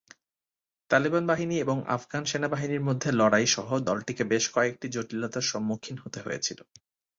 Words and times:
তালেবান 0.91 1.23
বাহিনী 1.27 1.55
এবং 1.59 1.77
আফগান 1.87 2.23
সেনাবাহিনীর 2.25 2.81
মধ্যে 2.81 3.09
লড়াই 3.11 3.47
সহ 3.47 3.69
দলটিকে 3.79 4.23
বেশ 4.23 4.45
কয়েকটি 4.49 4.87
জটিলতার 4.89 5.45
সম্মুখীন 5.51 5.95
হতে 5.97 6.19
হয়েছিল। 6.21 6.59